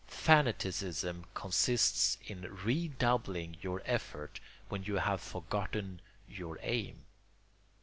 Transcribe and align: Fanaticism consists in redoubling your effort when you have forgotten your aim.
Fanaticism 0.07 1.27
consists 1.35 2.17
in 2.25 2.41
redoubling 2.65 3.57
your 3.61 3.83
effort 3.85 4.39
when 4.67 4.81
you 4.83 4.95
have 4.95 5.21
forgotten 5.21 6.01
your 6.27 6.57
aim. 6.63 7.05